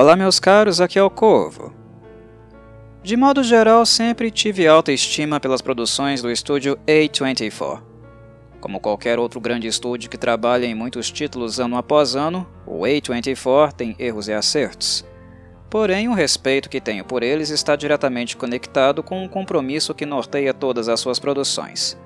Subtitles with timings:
[0.00, 1.74] Olá, meus caros, aqui é o Corvo.
[3.02, 7.82] De modo geral, sempre tive alta estima pelas produções do estúdio A24.
[8.60, 13.72] Como qualquer outro grande estúdio que trabalha em muitos títulos ano após ano, o A24
[13.72, 15.04] tem erros e acertos.
[15.68, 20.54] Porém, o respeito que tenho por eles está diretamente conectado com um compromisso que norteia
[20.54, 21.98] todas as suas produções.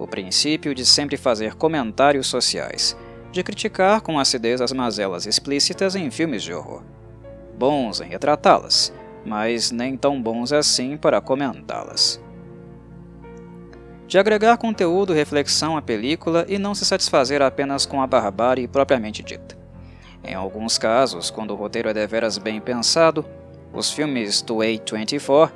[0.00, 2.96] O princípio de sempre fazer comentários sociais,
[3.30, 6.82] de criticar com acidez as mazelas explícitas em filmes de horror
[7.60, 8.90] bons em retratá-las,
[9.22, 12.18] mas nem tão bons assim para comentá-las.
[14.06, 18.66] De agregar conteúdo e reflexão à película e não se satisfazer apenas com a barbárie
[18.66, 19.58] propriamente dita.
[20.24, 23.26] Em alguns casos, quando o roteiro é deveras bem pensado,
[23.74, 25.52] os filmes do A24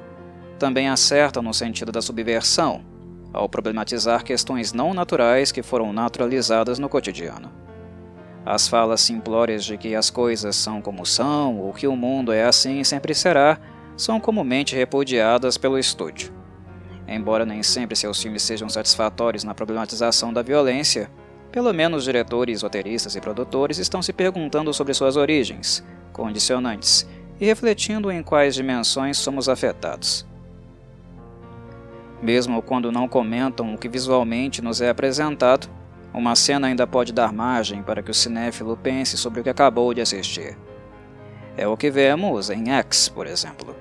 [0.58, 2.84] também acertam no sentido da subversão,
[3.32, 7.63] ao problematizar questões não naturais que foram naturalizadas no cotidiano.
[8.44, 12.44] As falas simplórias de que as coisas são como são ou que o mundo é
[12.44, 13.58] assim e sempre será
[13.96, 16.32] são comumente repudiadas pelo estúdio.
[17.08, 21.10] Embora nem sempre seus filmes sejam satisfatórios na problematização da violência,
[21.50, 27.08] pelo menos diretores, roteiristas e produtores estão se perguntando sobre suas origens, condicionantes
[27.40, 30.26] e refletindo em quais dimensões somos afetados.
[32.22, 35.68] Mesmo quando não comentam o que visualmente nos é apresentado,
[36.14, 39.92] uma cena ainda pode dar margem para que o cinéfilo pense sobre o que acabou
[39.92, 40.56] de assistir.
[41.56, 43.74] É o que vemos em X, por exemplo,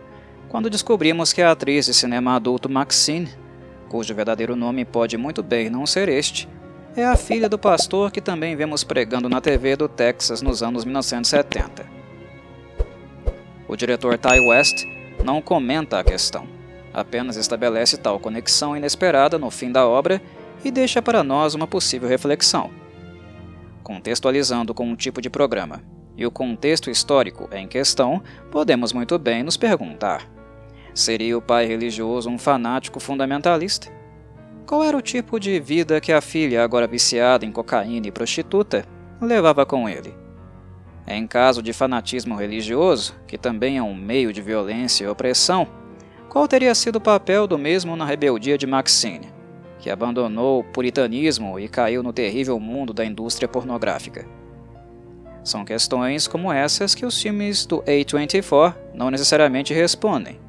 [0.50, 3.30] quando descobrimos que a atriz de cinema adulto Maxine,
[3.90, 6.50] cujo verdadeiro nome pode muito bem não ser este,
[6.96, 10.86] é a filha do pastor que também vemos pregando na TV do Texas nos anos
[10.86, 11.86] 1970.
[13.68, 14.86] O diretor Ty West
[15.24, 16.48] não comenta a questão,
[16.94, 20.22] apenas estabelece tal conexão inesperada no fim da obra
[20.64, 22.72] e deixa para nós uma possível reflexão.
[23.84, 25.84] Contextualizando com um tipo de programa
[26.16, 28.22] e o contexto histórico em questão,
[28.52, 30.28] podemos muito bem nos perguntar:
[30.94, 33.92] seria o pai religioso um fanático fundamentalista?
[34.66, 38.86] Qual era o tipo de vida que a filha, agora viciada em cocaína e prostituta,
[39.22, 40.16] levava com ele?
[41.06, 45.68] Em caso de fanatismo religioso, que também é um meio de violência e opressão,
[46.30, 49.43] qual teria sido o papel do mesmo na rebeldia de Maxine?
[49.84, 54.26] Que abandonou o puritanismo e caiu no terrível mundo da indústria pornográfica.
[55.44, 60.40] São questões como essas que os filmes do A24 não necessariamente respondem,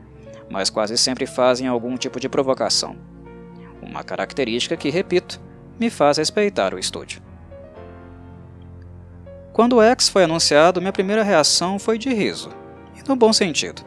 [0.48, 2.94] mas quase sempre fazem algum tipo de provocação.
[3.82, 5.40] Uma característica que, repito,
[5.80, 7.20] me faz respeitar o estúdio.
[9.52, 12.50] Quando o X foi anunciado, minha primeira reação foi de riso,
[12.96, 13.82] e no bom sentido.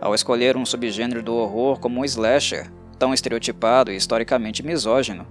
[0.00, 5.26] Ao escolher um subgênero do horror como um slasher, tão estereotipado e historicamente misógino,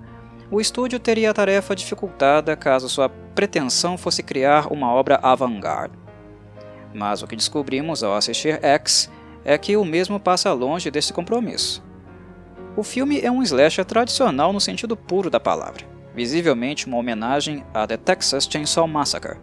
[0.52, 5.98] o estúdio teria a tarefa dificultada caso sua pretensão fosse criar uma obra avant-garde.
[6.94, 9.12] Mas o que descobrimos ao assistir X
[9.44, 11.84] é que o mesmo passa longe desse compromisso.
[12.78, 17.86] O filme é um slasher tradicional no sentido puro da palavra, visivelmente uma homenagem a
[17.88, 19.38] The Texas Chainsaw Massacre.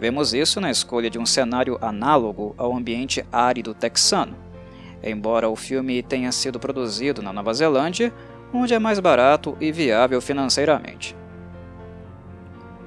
[0.00, 4.36] Vemos isso na escolha de um cenário análogo ao ambiente árido texano,
[5.02, 8.12] embora o filme tenha sido produzido na Nova Zelândia,
[8.52, 11.16] onde é mais barato e viável financeiramente.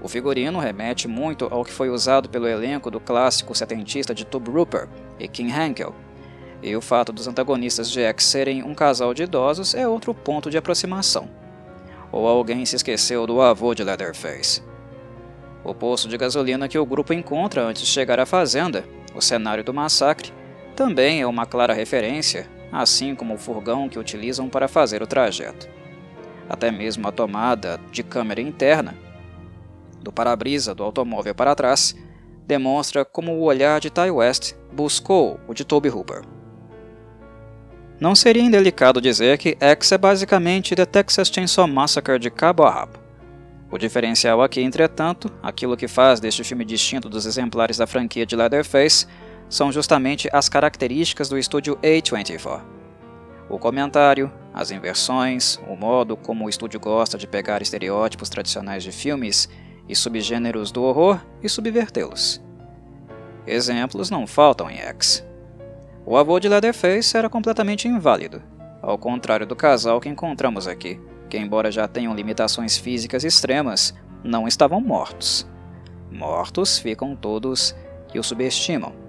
[0.02, 4.52] O figurino remete muito ao que foi usado pelo elenco do clássico setentista de Tube
[4.52, 4.88] Rupert
[5.20, 5.96] e King Hankel,
[6.62, 10.50] e o fato dos antagonistas de X serem um casal de idosos é outro ponto
[10.50, 11.30] de aproximação.
[12.12, 14.64] Ou alguém se esqueceu do avô de Leatherface.
[15.64, 19.64] O poço de gasolina que o grupo encontra antes de chegar à fazenda, o cenário
[19.64, 20.32] do massacre,
[20.76, 25.68] também é uma clara referência, assim como o furgão que utilizam para fazer o trajeto.
[26.48, 28.96] Até mesmo a tomada de câmera interna
[30.02, 31.96] do para-brisa do automóvel para trás
[32.46, 36.22] demonstra como o olhar de Ty West buscou o de Toby Hooper.
[38.00, 42.70] Não seria indelicado dizer que X é basicamente The Texas Chainsaw Massacre de cabo a
[42.70, 43.00] rabo.
[43.72, 48.36] O diferencial aqui, entretanto, aquilo que faz deste filme distinto dos exemplares da franquia de
[48.36, 49.08] Leatherface,
[49.50, 52.62] são justamente as características do estúdio A24.
[53.50, 58.92] O comentário, as inversões, o modo como o estúdio gosta de pegar estereótipos tradicionais de
[58.92, 59.48] filmes
[59.88, 62.44] e subgêneros do horror e subvertê-los.
[63.46, 65.24] Exemplos não faltam em X.
[66.06, 68.42] O avô de Leatherface era completamente inválido,
[68.82, 71.00] ao contrário do casal que encontramos aqui,
[71.30, 73.94] que, embora já tenham limitações físicas extremas,
[74.24, 75.48] não estavam mortos.
[76.12, 77.76] Mortos ficam todos
[78.08, 79.05] que o subestimam.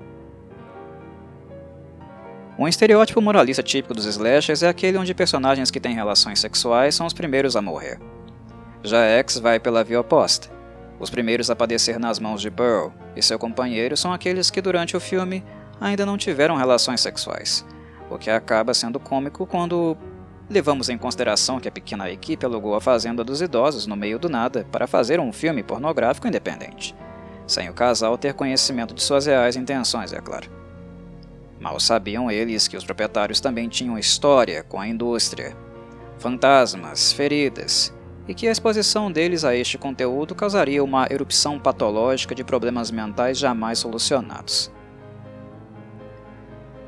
[2.58, 7.06] Um estereótipo moralista típico dos slashers é aquele onde personagens que têm relações sexuais são
[7.06, 8.00] os primeiros a morrer.
[8.82, 10.48] Já X vai pela via oposta.
[10.98, 14.96] Os primeiros a padecer nas mãos de Pearl e seu companheiro são aqueles que durante
[14.96, 15.44] o filme
[15.78, 17.62] ainda não tiveram relações sexuais,
[18.08, 19.94] o que acaba sendo cômico quando
[20.48, 24.30] levamos em consideração que a pequena equipe alugou a fazenda dos idosos no meio do
[24.30, 26.96] nada para fazer um filme pornográfico independente,
[27.46, 30.55] sem o casal ter conhecimento de suas reais intenções, é claro.
[31.60, 35.56] Mal sabiam eles que os proprietários também tinham história com a indústria,
[36.18, 37.94] fantasmas, feridas,
[38.28, 43.38] e que a exposição deles a este conteúdo causaria uma erupção patológica de problemas mentais
[43.38, 44.70] jamais solucionados.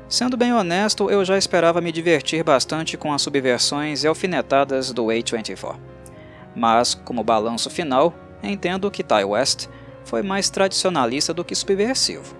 [0.07, 5.05] Sendo bem honesto, eu já esperava me divertir bastante com as subversões e alfinetadas do
[5.05, 5.77] A24.
[6.55, 9.67] Mas, como balanço final, entendo que Ty West
[10.03, 12.38] foi mais tradicionalista do que subversivo.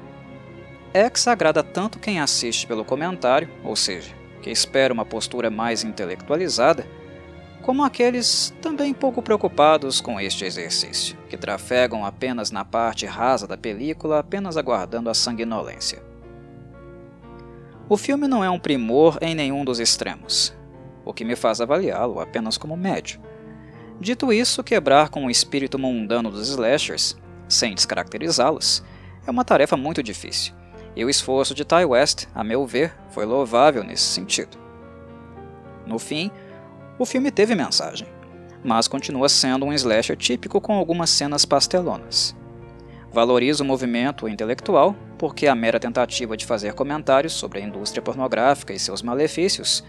[0.94, 6.88] X agrada tanto quem assiste pelo comentário, ou seja, que espera uma postura mais intelectualizada,
[7.62, 13.58] como aqueles também pouco preocupados com este exercício, que trafegam apenas na parte rasa da
[13.58, 16.02] película, apenas aguardando a sanguinolência.
[17.88, 20.56] O filme não é um primor em nenhum dos extremos,
[21.06, 23.20] o que me faz avaliá-lo apenas como médio.
[24.00, 27.16] Dito isso, quebrar com o espírito mundano dos slashers,
[27.48, 28.84] sem descaracterizá-los,
[29.28, 30.54] é uma tarefa muito difícil,
[30.96, 34.58] e o esforço de Ty West, a meu ver, foi louvável nesse sentido.
[35.86, 36.32] No fim,
[36.98, 38.08] o filme teve mensagem,
[38.64, 42.36] mas continua sendo um slasher típico com algumas cenas pastelonas.
[43.12, 48.72] Valoriza o movimento intelectual porque a mera tentativa de fazer comentários sobre a indústria pornográfica
[48.72, 49.84] e seus malefícios,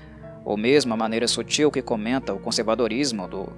[0.45, 3.49] ou mesmo a maneira sutil que comenta o conservadorismo do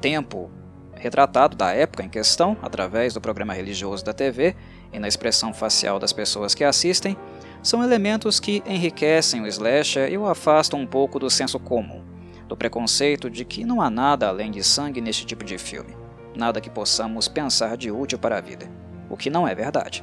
[0.00, 0.50] tempo
[0.94, 4.54] retratado da época em questão, através do programa religioso da TV
[4.92, 7.16] e na expressão facial das pessoas que assistem,
[7.62, 12.02] são elementos que enriquecem o slasher e o afastam um pouco do senso comum,
[12.48, 15.94] do preconceito de que não há nada além de sangue neste tipo de filme,
[16.34, 18.70] nada que possamos pensar de útil para a vida,
[19.08, 20.02] o que não é verdade.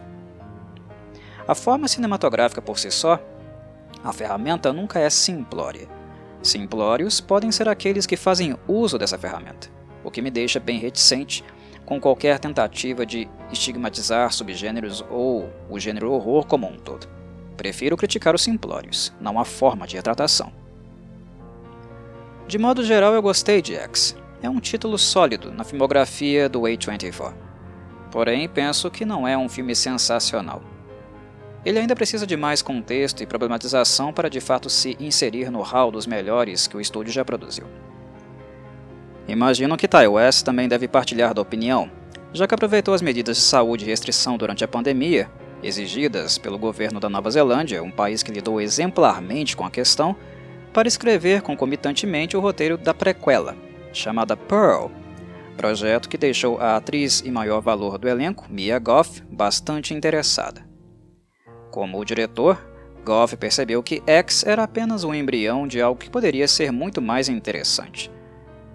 [1.47, 3.19] A forma cinematográfica por si só,
[4.03, 5.87] a ferramenta nunca é simplória.
[6.43, 9.69] Simplórios podem ser aqueles que fazem uso dessa ferramenta,
[10.03, 11.43] o que me deixa bem reticente
[11.87, 17.07] com qualquer tentativa de estigmatizar subgêneros ou o gênero horror como um todo.
[17.55, 20.51] Prefiro criticar os simplórios, não a forma de retratação.
[22.45, 24.17] De modo geral, eu gostei de X.
[24.41, 27.33] É um título sólido na filmografia do A24.
[28.11, 30.61] Porém, penso que não é um filme sensacional.
[31.63, 35.89] Ele ainda precisa de mais contexto e problematização para de fato se inserir no hall
[35.89, 37.65] dos melhores que o estúdio já produziu.
[39.27, 41.91] Imagino que Ty West também deve partilhar da opinião,
[42.33, 45.29] já que aproveitou as medidas de saúde e restrição durante a pandemia,
[45.61, 50.15] exigidas pelo governo da Nova Zelândia, um país que lidou exemplarmente com a questão,
[50.71, 53.55] para escrever concomitantemente o roteiro da prequela,
[53.91, 54.89] chamada Pearl,
[55.57, 60.65] projeto que deixou a atriz e maior valor do elenco, Mia Goff, bastante interessada.
[61.71, 62.57] Como o diretor,
[63.03, 67.27] Goff percebeu que X era apenas um embrião de algo que poderia ser muito mais
[67.27, 68.11] interessante.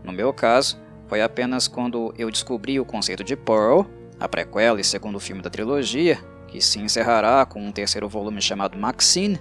[0.05, 3.83] No meu caso, foi apenas quando eu descobri o conceito de Pearl,
[4.19, 6.19] a prequela e segundo filme da trilogia,
[6.49, 9.41] que se encerrará com um terceiro volume chamado Maxine,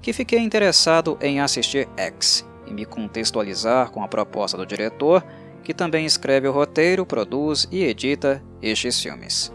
[0.00, 5.24] que fiquei interessado em assistir X e me contextualizar com a proposta do diretor,
[5.62, 9.52] que também escreve o roteiro, produz e edita estes filmes.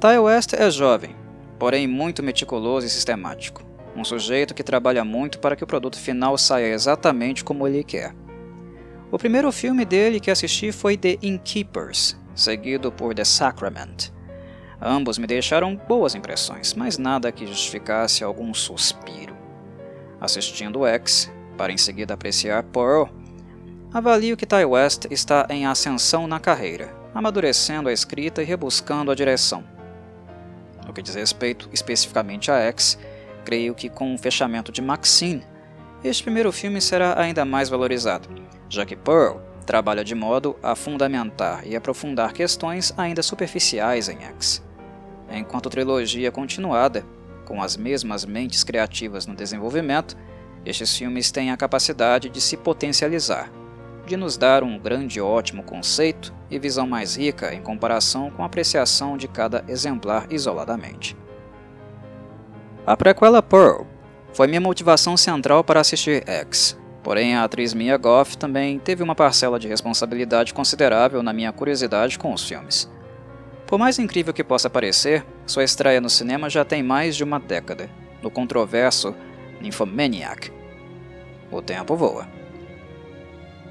[0.00, 1.14] Ty West é jovem,
[1.58, 3.69] porém muito meticuloso e sistemático.
[3.96, 8.14] Um sujeito que trabalha muito para que o produto final saia exatamente como ele quer.
[9.10, 14.12] O primeiro filme dele que assisti foi The Innkeepers, seguido por The Sacrament.
[14.80, 19.36] Ambos me deixaram boas impressões, mas nada que justificasse algum suspiro.
[20.20, 23.04] Assistindo X, para em seguida apreciar Pearl,
[23.92, 29.14] avalio que Ty West está em ascensão na carreira, amadurecendo a escrita e rebuscando a
[29.14, 29.64] direção.
[30.86, 32.98] No que diz respeito especificamente a X,
[33.44, 35.44] creio que com o fechamento de Maxine,
[36.02, 38.28] este primeiro filme será ainda mais valorizado,
[38.68, 44.62] já que Pearl trabalha de modo a fundamentar e aprofundar questões ainda superficiais em X.
[45.30, 47.04] Enquanto trilogia continuada,
[47.44, 50.16] com as mesmas mentes criativas no desenvolvimento,
[50.64, 53.50] estes filmes têm a capacidade de se potencializar,
[54.06, 58.42] de nos dar um grande e ótimo conceito e visão mais rica em comparação com
[58.42, 61.16] a apreciação de cada exemplar isoladamente.
[62.86, 63.84] A prequela Pearl
[64.32, 69.14] foi minha motivação central para assistir X, porém a atriz Mia Goff também teve uma
[69.14, 72.90] parcela de responsabilidade considerável na minha curiosidade com os filmes.
[73.66, 77.38] Por mais incrível que possa parecer, sua estreia no cinema já tem mais de uma
[77.38, 77.88] década,
[78.22, 79.14] no controverso
[79.60, 80.50] Nymphomaniac.
[81.52, 82.26] O tempo voa.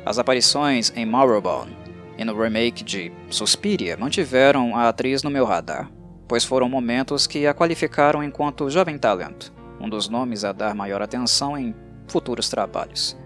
[0.05, 1.75] As aparições em Marrowbone
[2.17, 5.89] e no remake de Suspiria mantiveram a atriz no meu radar,
[6.29, 11.01] pois foram momentos que a qualificaram enquanto jovem talento, um dos nomes a dar maior
[11.01, 11.75] atenção em
[12.07, 13.17] futuros trabalhos.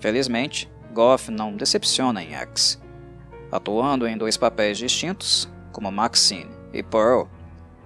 [0.00, 2.78] Felizmente, Goff não decepciona em X.
[3.50, 7.24] Atuando em dois papéis distintos, como Maxine e Pearl,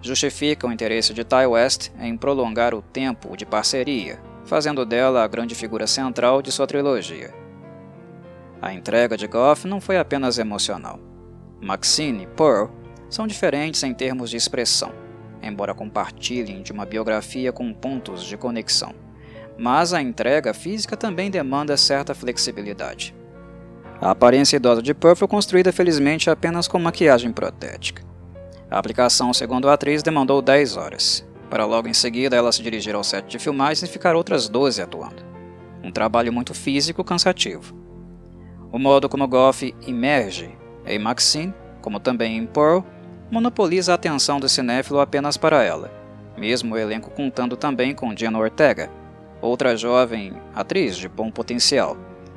[0.02, 5.28] justifica o interesse de Ty West em prolongar o tempo de parceria, fazendo dela a
[5.28, 7.32] grande figura central de sua trilogia.
[8.60, 10.98] A entrega de Goff não foi apenas emocional.
[11.60, 12.68] Maxine e Pearl
[13.08, 14.92] são diferentes em termos de expressão,
[15.42, 18.94] embora compartilhem de uma biografia com pontos de conexão.
[19.56, 23.14] Mas a entrega física também demanda certa flexibilidade.
[24.00, 28.02] A aparência idosa de Pearl foi construída felizmente apenas com maquiagem protética.
[28.70, 32.94] A aplicação, segundo a atriz, demandou 10 horas, para logo em seguida ela se dirigir
[32.94, 35.26] ao set de filmagens e ficar outras 12 atuando.
[35.82, 37.78] Um trabalho muito físico cansativo
[38.70, 40.50] o modo como Goff emerge
[40.86, 42.80] em Maxine, como também em Pearl,
[43.30, 45.90] monopoliza a atenção do cinéfilo apenas para ela,
[46.36, 48.90] mesmo o elenco contando também com Jenna Ortega,
[49.40, 51.96] outra jovem atriz de bom potencial,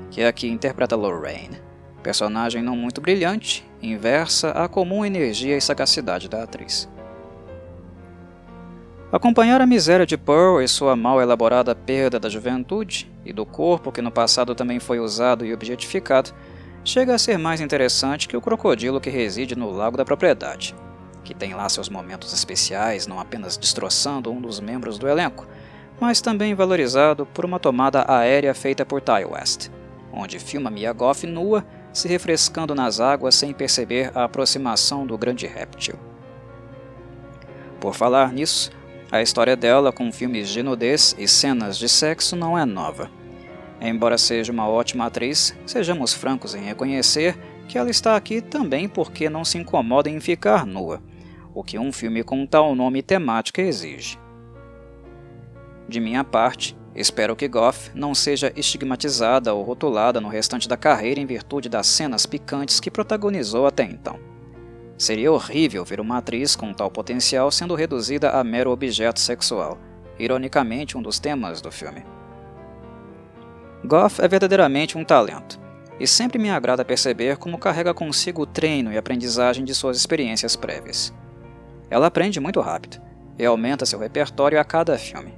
[0.09, 1.61] que aqui interpreta Lorraine,
[2.03, 6.89] personagem não muito brilhante, inversa à comum energia e sagacidade da atriz.
[9.11, 13.91] Acompanhar a miséria de Pearl e sua mal elaborada perda da juventude e do corpo
[13.91, 16.31] que no passado também foi usado e objetificado
[16.83, 20.75] chega a ser mais interessante que o crocodilo que reside no lago da propriedade,
[21.23, 25.47] que tem lá seus momentos especiais, não apenas destroçando um dos membros do elenco,
[25.99, 29.69] mas também valorizado por uma tomada aérea feita por Ty West,
[30.11, 35.45] onde filma Mia Goff nua se refrescando nas águas sem perceber a aproximação do grande
[35.45, 35.95] réptil.
[37.79, 38.71] Por falar nisso,
[39.11, 43.09] a história dela, com filmes de nudez e cenas de sexo, não é nova.
[43.81, 47.35] Embora seja uma ótima atriz, sejamos francos em reconhecer
[47.67, 51.01] que ela está aqui também porque não se incomoda em ficar nua,
[51.51, 54.19] o que um filme com tal nome e temática exige.
[55.89, 61.19] De minha parte, espero que Goff não seja estigmatizada ou rotulada no restante da carreira
[61.19, 64.19] em virtude das cenas picantes que protagonizou até então.
[64.95, 69.79] Seria horrível ver uma atriz com tal potencial sendo reduzida a mero objeto sexual,
[70.19, 72.20] ironicamente um dos temas do filme.
[73.83, 75.59] Goff é verdadeiramente um talento,
[75.99, 80.55] e sempre me agrada perceber como carrega consigo o treino e aprendizagem de suas experiências
[80.55, 81.13] prévias.
[81.89, 83.01] Ela aprende muito rápido
[83.37, 85.33] e aumenta seu repertório a cada filme.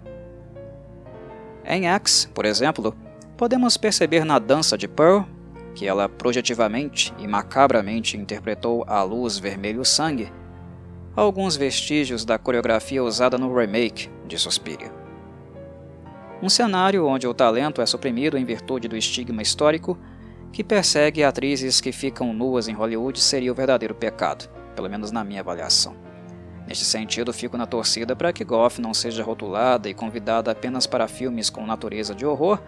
[1.65, 2.95] Em X, por exemplo,
[3.38, 5.23] podemos perceber na dança de Pearl
[5.73, 10.31] que ela projetivamente e macabramente interpretou a luz vermelho-sangue,
[11.15, 15.02] alguns vestígios da coreografia usada no remake de Suspiria.
[16.43, 19.97] Um cenário onde o talento é suprimido em virtude do estigma histórico
[20.51, 25.23] que persegue atrizes que ficam nuas em Hollywood seria o verdadeiro pecado, pelo menos na
[25.23, 25.95] minha avaliação.
[26.67, 31.07] Neste sentido, fico na torcida para que Goff não seja rotulada e convidada apenas para
[31.07, 32.59] filmes com natureza de horror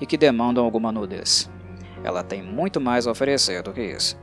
[0.00, 1.50] e que demandam alguma nudez.
[2.04, 4.16] Ela tem muito mais a oferecer do que isso.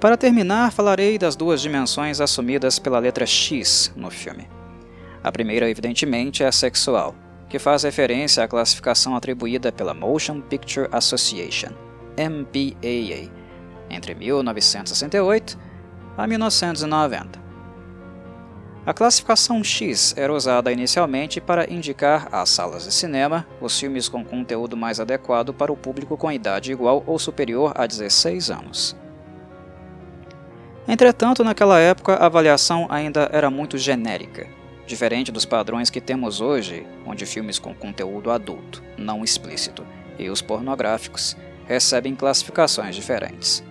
[0.00, 4.48] Para terminar, falarei das duas dimensões assumidas pela letra X no filme.
[5.22, 7.14] A primeira, evidentemente, é a sexual,
[7.48, 11.70] que faz referência à classificação atribuída pela Motion Picture Association,
[12.16, 13.30] MPAA,
[13.90, 15.58] entre 1968
[16.16, 17.48] a 1990.
[18.88, 24.24] A classificação X era usada inicialmente para indicar às salas de cinema os filmes com
[24.24, 28.96] conteúdo mais adequado para o público com idade igual ou superior a 16 anos.
[30.86, 34.48] Entretanto, naquela época a avaliação ainda era muito genérica,
[34.88, 39.86] diferente dos padrões que temos hoje, onde filmes com conteúdo adulto, não explícito,
[40.18, 43.62] e os pornográficos recebem classificações diferentes.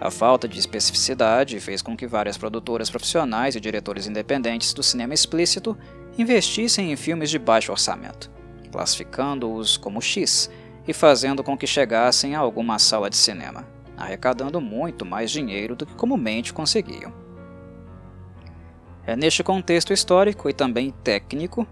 [0.00, 5.14] A falta de especificidade fez com que várias produtoras profissionais e diretores independentes do cinema
[5.14, 5.76] explícito
[6.18, 8.30] investissem em filmes de baixo orçamento,
[8.72, 10.50] classificando-os como X
[10.88, 13.66] e fazendo com que chegassem a alguma sala de cinema,
[13.96, 17.23] arrecadando muito mais dinheiro do que comumente conseguiam.
[19.06, 21.66] É neste contexto histórico e também técnico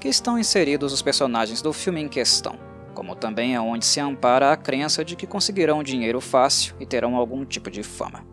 [0.00, 2.66] que estão inseridos os personagens do filme em questão
[2.96, 7.14] como também é onde se ampara a crença de que conseguirão dinheiro fácil e terão
[7.14, 8.24] algum tipo de fama.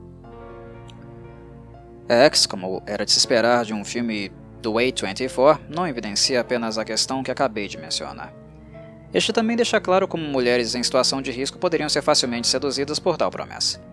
[2.07, 4.31] X, como era de se esperar de um filme
[4.61, 8.33] do A24, não evidencia apenas a questão que acabei de mencionar.
[9.13, 13.17] Este também deixa claro como mulheres em situação de risco poderiam ser facilmente seduzidas por
[13.17, 13.92] tal promessa.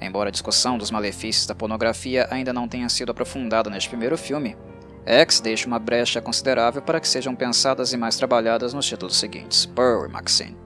[0.00, 4.56] Embora a discussão dos malefícios da pornografia ainda não tenha sido aprofundada neste primeiro filme,
[5.04, 9.66] X deixa uma brecha considerável para que sejam pensadas e mais trabalhadas nos títulos seguintes,
[9.66, 10.56] Pearl e Maxine.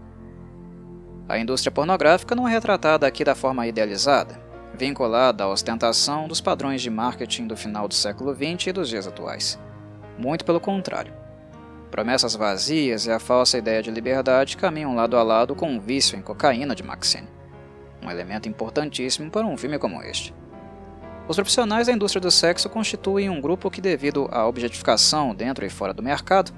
[1.29, 4.39] A indústria pornográfica não é retratada aqui da forma idealizada,
[4.75, 9.07] vinculada à ostentação dos padrões de marketing do final do século XX e dos dias
[9.07, 9.59] atuais.
[10.19, 11.15] Muito pelo contrário.
[11.91, 16.19] Promessas vazias e a falsa ideia de liberdade caminham lado a lado com o vício
[16.19, 17.29] em cocaína de Maxine,
[18.03, 20.35] um elemento importantíssimo para um filme como este.
[21.29, 25.71] Os profissionais da indústria do sexo constituem um grupo que, devido à objetificação dentro e
[25.71, 26.53] fora do mercado,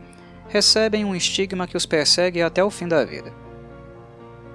[0.48, 3.32] recebem um estigma que os persegue até o fim da vida.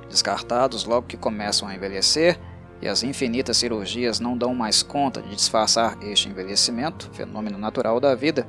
[0.09, 2.39] Descartados logo que começam a envelhecer,
[2.81, 8.15] e as infinitas cirurgias não dão mais conta de disfarçar este envelhecimento, fenômeno natural da
[8.15, 8.47] vida,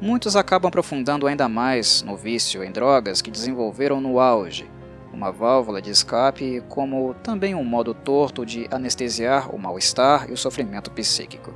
[0.00, 4.68] muitos acabam aprofundando ainda mais no vício em drogas que desenvolveram no auge,
[5.16, 10.36] uma válvula de escape, como também um modo torto de anestesiar o mal-estar e o
[10.36, 11.54] sofrimento psíquico.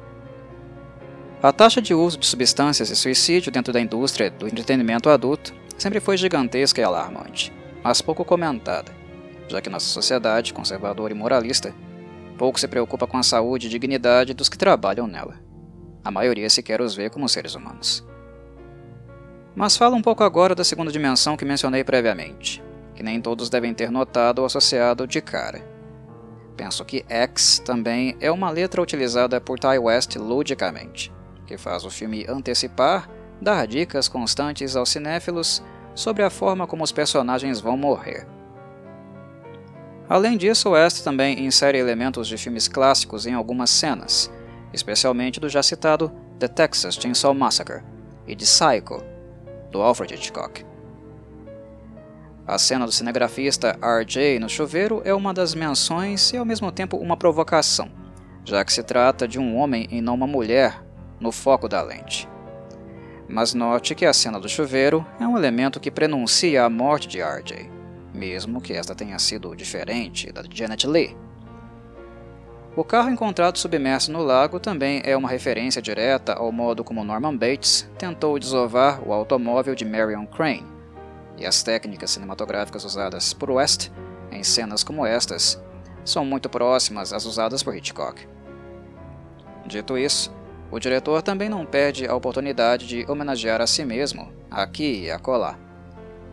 [1.43, 6.01] A taxa de uso de substâncias e suicídio dentro da indústria do entretenimento adulto sempre
[6.01, 7.53] foi gigantesca e alarmante,
[7.85, 8.93] mas pouco comentada,
[9.47, 11.75] já que nossa sociedade conservadora e moralista
[12.39, 15.39] pouco se preocupa com a saúde e dignidade dos que trabalham nela.
[16.03, 18.07] A maioria sequer os vê como seres humanos.
[19.55, 22.63] Mas fala um pouco agora da segunda dimensão que mencionei previamente,
[23.01, 25.65] que nem todos devem ter notado ou associado de cara.
[26.55, 31.11] Penso que X também é uma letra utilizada por Ty West ludicamente,
[31.47, 33.09] que faz o filme antecipar,
[33.41, 35.63] dar dicas constantes aos cinéfilos
[35.95, 38.27] sobre a forma como os personagens vão morrer.
[40.07, 44.31] Além disso, West também insere elementos de filmes clássicos em algumas cenas,
[44.75, 47.83] especialmente do já citado The Texas Chainsaw Massacre
[48.27, 49.03] e de Psycho,
[49.73, 50.69] do Alfred Hitchcock.
[52.51, 54.41] A cena do cinegrafista R.J.
[54.41, 57.89] no chuveiro é uma das menções e ao mesmo tempo uma provocação,
[58.45, 60.83] já que se trata de um homem e não uma mulher
[61.21, 62.29] no foco da lente.
[63.29, 67.21] Mas note que a cena do chuveiro é um elemento que prenuncia a morte de
[67.21, 67.71] R.J.,
[68.13, 71.17] mesmo que esta tenha sido diferente da de Janet Lee.
[72.75, 77.37] O carro encontrado submerso no lago também é uma referência direta ao modo como Norman
[77.37, 80.80] Bates tentou desovar o automóvel de Marion Crane,
[81.41, 83.91] e as técnicas cinematográficas usadas por West
[84.31, 85.61] em cenas como estas
[86.05, 88.27] são muito próximas às usadas por Hitchcock.
[89.67, 90.33] Dito isso,
[90.71, 95.59] o diretor também não perde a oportunidade de homenagear a si mesmo, aqui e acolá,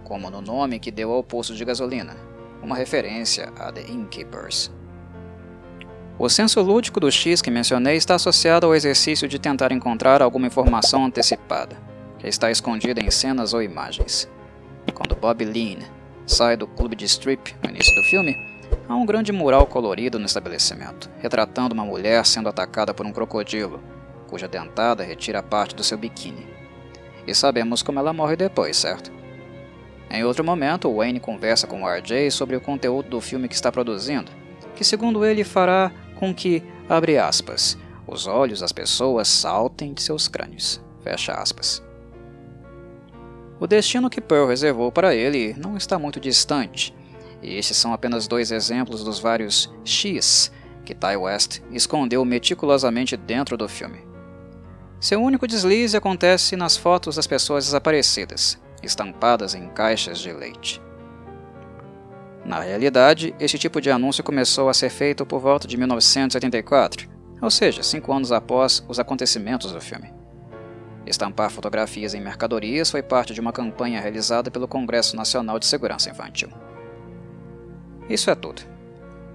[0.03, 2.15] como no nome que deu ao poço de gasolina,
[2.61, 4.71] uma referência a The Innkeepers.
[6.19, 10.47] O senso lúdico do X que mencionei está associado ao exercício de tentar encontrar alguma
[10.47, 11.77] informação antecipada,
[12.17, 14.27] que está escondida em cenas ou imagens.
[15.17, 15.79] Bob Lean
[16.25, 18.35] sai do clube de strip no início do filme,
[18.87, 23.81] há um grande mural colorido no estabelecimento, retratando uma mulher sendo atacada por um crocodilo,
[24.29, 26.45] cuja dentada retira parte do seu biquíni.
[27.25, 29.11] E sabemos como ela morre depois, certo?
[30.09, 34.31] Em outro momento, Wayne conversa com RJ sobre o conteúdo do filme que está produzindo,
[34.75, 40.27] que segundo ele fará com que, abre aspas, os olhos das pessoas saltem de seus
[40.27, 41.86] crânios, fecha aspas.
[43.59, 46.95] O destino que Pearl reservou para ele não está muito distante,
[47.41, 50.51] e estes são apenas dois exemplos dos vários X
[50.85, 54.05] que Ty West escondeu meticulosamente dentro do filme.
[54.99, 60.81] Seu único deslize acontece nas fotos das pessoas desaparecidas, estampadas em caixas de leite.
[62.45, 67.09] Na realidade, este tipo de anúncio começou a ser feito por volta de 1984,
[67.41, 70.16] ou seja, cinco anos após os acontecimentos do filme.
[71.07, 76.09] Estampar fotografias em mercadorias foi parte de uma campanha realizada pelo Congresso Nacional de Segurança
[76.09, 76.49] Infantil.
[78.09, 78.61] Isso é tudo.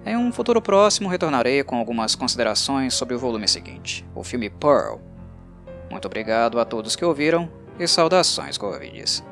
[0.04, 4.98] Em um futuro próximo, retornarei com algumas considerações sobre o volume seguinte, o filme Pearl.
[5.90, 9.24] Muito obrigado a todos que ouviram e saudações Corvides.